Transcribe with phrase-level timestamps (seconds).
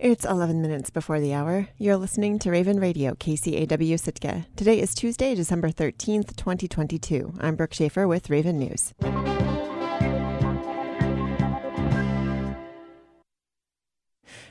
[0.00, 1.70] It's 11 minutes before the hour.
[1.76, 4.46] You're listening to Raven Radio, KCAW Sitka.
[4.54, 7.34] Today is Tuesday, December 13th, 2022.
[7.40, 8.94] I'm Brooke Schaefer with Raven News.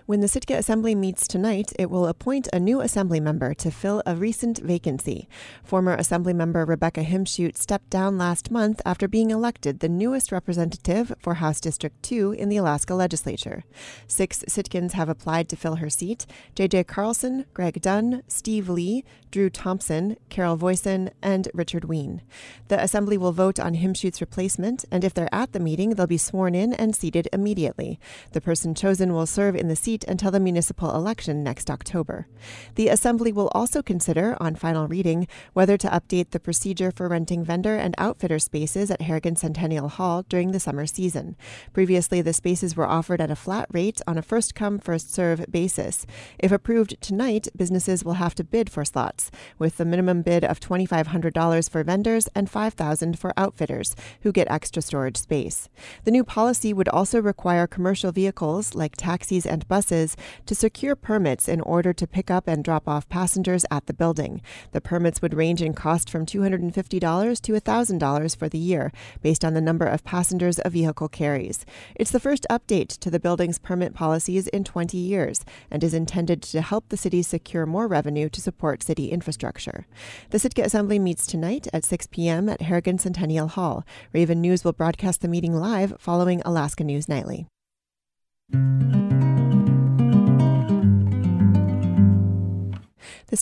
[0.07, 4.01] When the Sitka Assembly meets tonight, it will appoint a new Assembly member to fill
[4.05, 5.27] a recent vacancy.
[5.65, 11.13] Former Assembly member Rebecca Himschoot stepped down last month after being elected the newest representative
[11.19, 13.65] for House District 2 in the Alaska Legislature.
[14.07, 16.85] Six Sitkans have applied to fill her seat J.J.
[16.85, 22.21] Carlson, Greg Dunn, Steve Lee, Drew Thompson, Carol Voisin, and Richard Ween.
[22.69, 26.17] The Assembly will vote on Himschoot's replacement, and if they're at the meeting, they'll be
[26.17, 27.99] sworn in and seated immediately.
[28.31, 32.27] The person chosen will serve in the seat seat until the municipal election next October.
[32.75, 37.43] The Assembly will also consider, on final reading, whether to update the procedure for renting
[37.43, 41.35] vendor and outfitter spaces at Harrigan Centennial Hall during the summer season.
[41.73, 45.45] Previously, the spaces were offered at a flat rate on a first come, first serve
[45.49, 46.05] basis.
[46.39, 50.59] If approved tonight, businesses will have to bid for slots, with the minimum bid of
[50.59, 55.69] $2,500 for vendors and $5,000 for outfitters, who get extra storage space.
[56.03, 61.47] The new policy would also require commercial vehicles like taxis and buses to secure permits
[61.47, 64.41] in order to pick up and drop off passengers at the building.
[64.71, 69.53] The permits would range in cost from $250 to $1,000 for the year, based on
[69.53, 71.65] the number of passengers a vehicle carries.
[71.95, 76.41] It's the first update to the building's permit policies in 20 years and is intended
[76.43, 79.87] to help the city secure more revenue to support city infrastructure.
[80.29, 82.49] The Sitka Assembly meets tonight at 6 p.m.
[82.49, 83.85] at Harrigan Centennial Hall.
[84.13, 87.47] Raven News will broadcast the meeting live following Alaska News Nightly.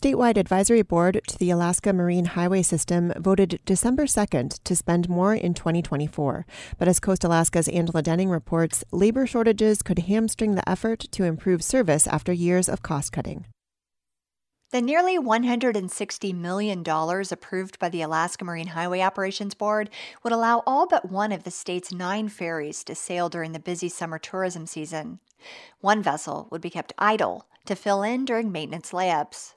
[0.05, 5.33] Statewide advisory board to the Alaska Marine Highway System voted December 2nd to spend more
[5.33, 6.45] in 2024.
[6.77, 12.05] But as CoastAlaska's Angela Denning reports, labor shortages could hamstring the effort to improve service
[12.05, 13.47] after years of cost cutting.
[14.69, 19.89] The nearly $160 million approved by the Alaska Marine Highway Operations Board
[20.21, 23.89] would allow all but one of the state's nine ferries to sail during the busy
[23.89, 25.17] summer tourism season.
[25.79, 29.55] One vessel would be kept idle to fill in during maintenance layups.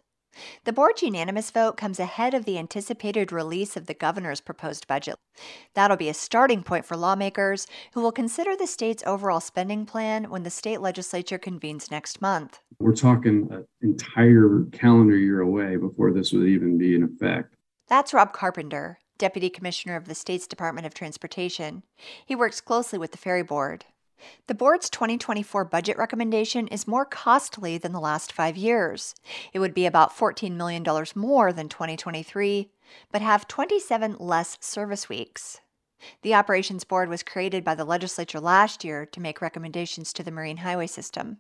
[0.65, 5.17] The board's unanimous vote comes ahead of the anticipated release of the governor's proposed budget.
[5.75, 10.31] That'll be a starting point for lawmakers who will consider the state's overall spending plan
[10.31, 12.61] when the state legislature convenes next month.
[12.79, 17.55] We're talking an entire calendar year away before this would even be in effect.
[17.89, 21.83] That's Rob Carpenter, Deputy Commissioner of the state's Department of Transportation.
[22.27, 23.87] He works closely with the Ferry Board.
[24.47, 29.15] The board's 2024 budget recommendation is more costly than the last five years.
[29.53, 30.85] It would be about $14 million
[31.15, 32.71] more than 2023,
[33.13, 35.61] but have 27 less service weeks.
[36.23, 40.31] The Operations Board was created by the legislature last year to make recommendations to the
[40.31, 41.39] Marine Highway System.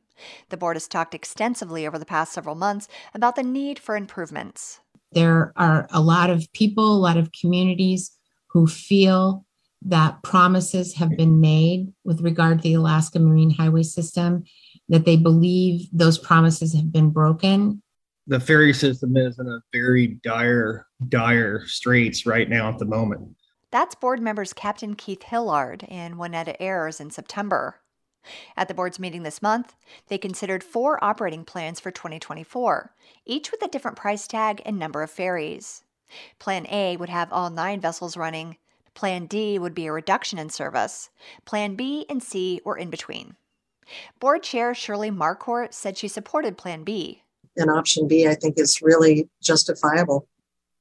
[0.48, 4.80] The board has talked extensively over the past several months about the need for improvements.
[5.12, 8.10] There are a lot of people, a lot of communities
[8.48, 9.46] who feel
[9.82, 14.44] that promises have been made with regard to the Alaska Marine Highway System,
[14.88, 17.82] that they believe those promises have been broken.
[18.26, 23.36] The ferry system is in a very dire, dire straits right now at the moment.
[23.70, 27.76] That's board members Captain Keith Hillard and Wanetta Ayers in September.
[28.56, 29.74] At the board's meeting this month,
[30.08, 35.02] they considered four operating plans for 2024, each with a different price tag and number
[35.02, 35.84] of ferries.
[36.38, 38.56] Plan A would have all nine vessels running,
[38.98, 41.10] Plan D would be a reduction in service.
[41.44, 43.36] Plan B and C were in between.
[44.18, 47.22] Board Chair Shirley Marquardt said she supported Plan B.
[47.56, 50.26] And option B, I think, is really justifiable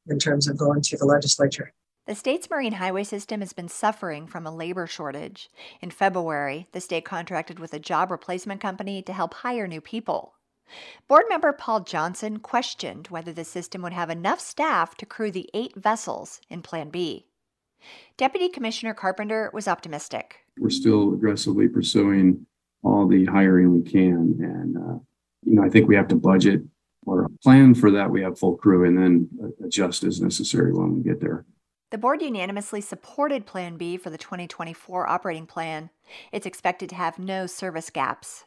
[0.07, 1.73] in terms of going to the legislature.
[2.07, 5.51] The state's marine highway system has been suffering from a labor shortage.
[5.79, 10.33] In February, the state contracted with a job replacement company to help hire new people.
[11.07, 15.51] Board member Paul Johnson questioned whether the system would have enough staff to crew the
[15.53, 17.27] eight vessels in Plan B.
[18.17, 20.38] Deputy Commissioner Carpenter was optimistic.
[20.57, 22.47] We're still aggressively pursuing
[22.83, 24.38] all the hiring we can.
[24.39, 24.99] And, uh,
[25.44, 26.62] you know, I think we have to budget
[27.06, 28.09] or plan for that.
[28.09, 29.29] We have full crew and then
[29.63, 31.45] adjust as necessary when we get there.
[31.89, 35.89] The board unanimously supported Plan B for the 2024 operating plan.
[36.31, 38.45] It's expected to have no service gaps.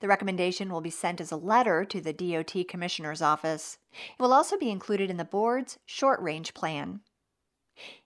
[0.00, 3.78] The recommendation will be sent as a letter to the DOT Commissioner's Office.
[3.92, 7.00] It will also be included in the board's short range plan.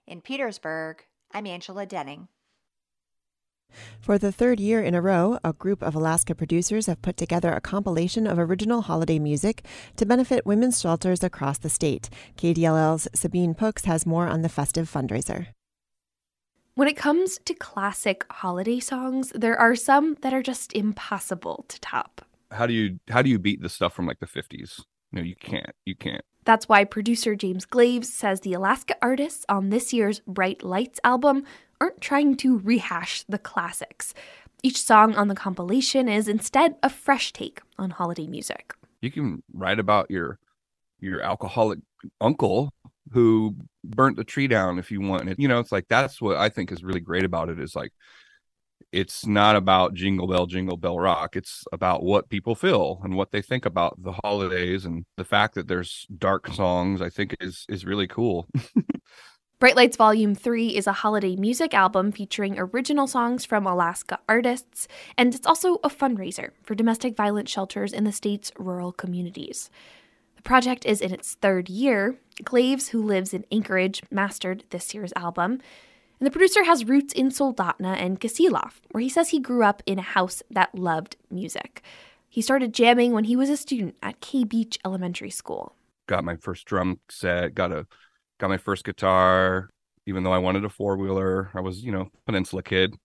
[0.07, 2.27] In Petersburg, I'm Angela Denning.
[3.99, 7.53] For the third year in a row, a group of Alaska producers have put together
[7.53, 9.63] a compilation of original holiday music
[9.97, 12.09] to benefit women's shelters across the state.
[12.37, 15.47] KDLL's Sabine Poux has more on the festive fundraiser.
[16.73, 21.79] When it comes to classic holiday songs, there are some that are just impossible to
[21.81, 22.25] top.
[22.51, 24.81] how do you how do you beat the stuff from like the 50s?
[25.11, 25.75] No, you can't.
[25.85, 26.23] You can't.
[26.49, 31.43] That's why producer James Glaves says the Alaska artists on this year's Bright Lights album
[31.79, 34.15] aren't trying to rehash the classics.
[34.63, 38.73] Each song on the compilation is instead a fresh take on holiday music.
[38.99, 40.39] You can write about your
[40.99, 41.81] your alcoholic
[42.19, 42.73] uncle
[43.11, 45.29] who burnt the tree down if you want.
[45.29, 45.39] It.
[45.39, 47.91] You know, it's like that's what I think is really great about it is like
[48.91, 51.35] it's not about jingle bell jingle bell rock.
[51.35, 55.55] It's about what people feel and what they think about the holidays and the fact
[55.55, 58.47] that there's dark songs i think is is really cool.
[59.59, 64.87] Bright lights volume 3 is a holiday music album featuring original songs from alaska artists
[65.17, 69.69] and it's also a fundraiser for domestic violence shelters in the state's rural communities.
[70.37, 72.15] The project is in its third year.
[72.45, 75.59] Glaves who lives in anchorage mastered this year's album
[76.19, 79.81] and the producer has roots in Soldotna and Kasilof, where he says he grew up
[79.85, 81.81] in a house that loved music.
[82.27, 85.75] He started jamming when he was a student at K Beach Elementary School.
[86.07, 87.87] Got my first drum set, got a
[88.39, 89.69] got my first guitar,
[90.05, 91.51] even though I wanted a four-wheeler.
[91.53, 92.95] I was, you know, peninsula kid.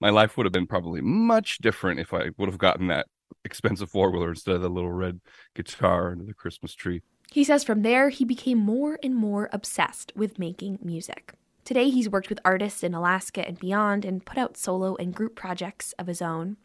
[0.00, 3.06] My life would have been probably much different if I would have gotten that
[3.44, 5.20] expensive four-wheeler instead of the little red
[5.54, 7.02] guitar under the Christmas tree.
[7.30, 11.34] He says from there he became more and more obsessed with making music.
[11.64, 15.36] Today, he's worked with artists in Alaska and beyond and put out solo and group
[15.36, 16.56] projects of his own.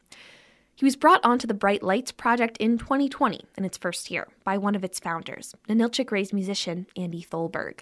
[0.76, 4.58] He was brought onto the Bright Lights project in 2020, in its first year, by
[4.58, 7.80] one of its founders, Ninilchik raised musician Andy Tholberg.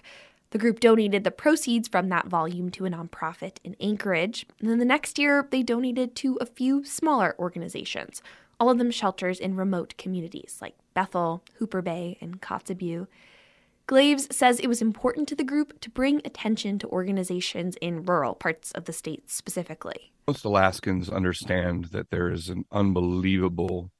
[0.50, 4.78] The group donated the proceeds from that volume to a nonprofit in Anchorage, and then
[4.78, 8.22] the next year they donated to a few smaller organizations,
[8.60, 13.08] all of them shelters in remote communities like Bethel, Hooper Bay, and Kotzebue.
[13.86, 18.34] Glaves says it was important to the group to bring attention to organizations in rural
[18.34, 20.12] parts of the state specifically.
[20.26, 23.90] Most Alaskans understand that there is an unbelievable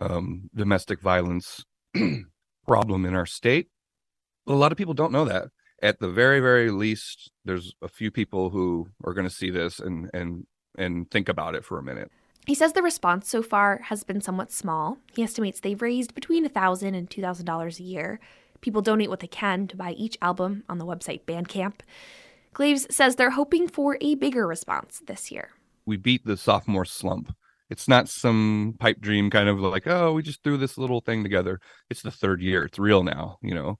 [0.00, 1.64] um, domestic violence
[2.66, 3.68] problem in our state.
[4.44, 5.48] But a lot of people don't know that.
[5.80, 9.78] At the very, very least, there's a few people who are going to see this
[9.78, 10.46] and and
[10.76, 12.10] and think about it for a minute.
[12.46, 14.98] He says the response so far has been somewhat small.
[15.14, 18.20] He estimates they've raised between $1,000 and $2,000 a year.
[18.62, 21.80] People donate what they can to buy each album on the website Bandcamp.
[22.54, 25.50] Glaves says they're hoping for a bigger response this year.
[25.84, 27.34] We beat the sophomore slump.
[27.68, 31.22] It's not some pipe dream kind of like, oh, we just threw this little thing
[31.22, 31.58] together.
[31.90, 32.64] It's the third year.
[32.64, 33.78] It's real now, you know.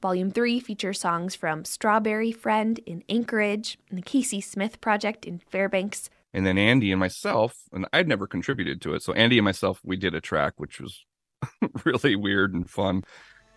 [0.00, 5.40] Volume 3 features songs from Strawberry Friend in Anchorage and the Casey Smith Project in
[5.40, 6.08] Fairbanks.
[6.32, 9.02] And then Andy and myself, and I'd never contributed to it.
[9.02, 11.04] So Andy and myself, we did a track, which was
[11.84, 13.02] really weird and fun.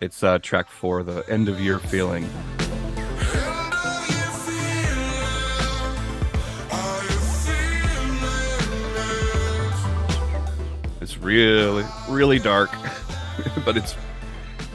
[0.01, 2.23] It's uh, track four, the end of year feeling.
[10.99, 12.71] It's really, really dark,
[13.63, 13.95] but it's,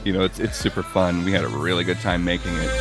[0.05, 1.25] you know, it's it's super fun.
[1.25, 2.71] We had a really good time making it.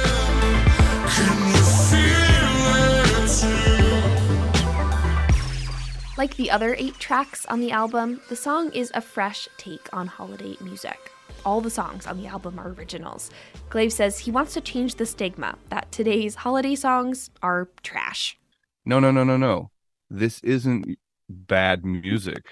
[6.16, 10.06] Like the other eight tracks on the album, the song is a fresh take on
[10.06, 11.10] holiday music
[11.46, 13.30] all the songs on the album are originals.
[13.70, 18.36] Glave says he wants to change the stigma that today's holiday songs are trash.
[18.84, 19.70] No, no, no, no, no.
[20.10, 20.98] This isn't
[21.28, 22.44] bad music.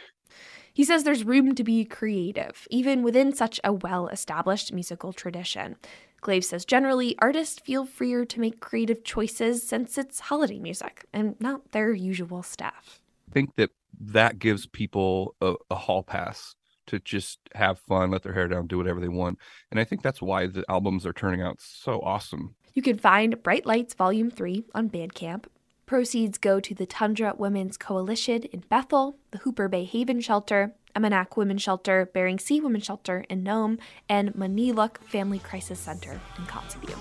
[0.73, 5.77] He says there's room to be creative, even within such a well established musical tradition.
[6.21, 11.37] Glave says generally, artists feel freer to make creative choices since it's holiday music and
[11.39, 13.01] not their usual stuff.
[13.31, 13.71] I think that
[14.01, 16.55] that gives people a, a hall pass
[16.87, 19.39] to just have fun, let their hair down, do whatever they want.
[19.71, 22.55] And I think that's why the albums are turning out so awesome.
[22.75, 25.47] You can find Bright Lights Volume 3 on Bandcamp.
[25.87, 31.37] Proceeds go to the Tundra Women's Coalition in Bethel, the Hooper Bay Haven Shelter, Emmonak
[31.37, 36.97] Women's Shelter, Bering Sea Women's Shelter in Nome, and Maniilaq Family Crisis Center in Kotzebue.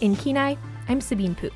[0.00, 0.56] In Kenai,
[0.88, 1.50] I'm Sabine Poux.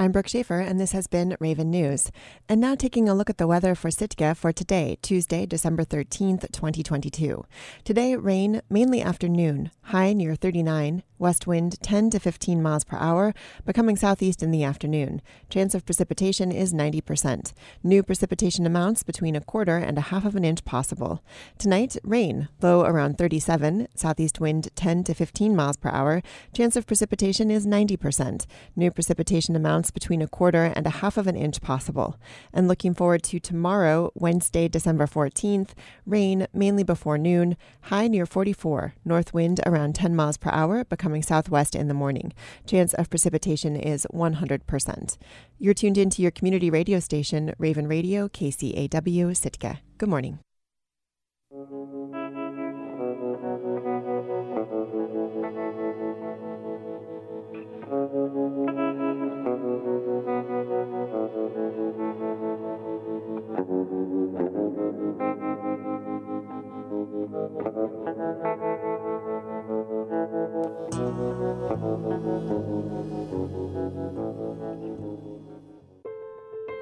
[0.00, 2.12] I'm Brooke Schaefer, and this has been Raven News.
[2.48, 6.52] And now taking a look at the weather for Sitka for today, Tuesday, December 13th,
[6.52, 7.44] 2022.
[7.82, 13.34] Today, rain, mainly afternoon, high near 39, west wind 10 to 15 miles per hour,
[13.66, 15.20] becoming southeast in the afternoon.
[15.50, 17.52] Chance of precipitation is 90%.
[17.82, 21.24] New precipitation amounts between a quarter and a half of an inch possible.
[21.58, 26.22] Tonight, rain, low around 37, southeast wind 10 to 15 miles per hour.
[26.54, 28.46] Chance of precipitation is 90%.
[28.76, 32.16] New precipitation amounts between a quarter and a half of an inch possible.
[32.52, 35.70] And looking forward to tomorrow, Wednesday, December 14th,
[36.06, 41.22] rain mainly before noon, high near 44, north wind around 10 miles per hour, becoming
[41.22, 42.32] southwest in the morning.
[42.66, 45.18] Chance of precipitation is 100%.
[45.58, 49.80] You're tuned into your community radio station, Raven Radio, KCAW, Sitka.
[49.98, 50.38] Good morning.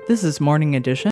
[0.07, 1.05] This is Morning Edition.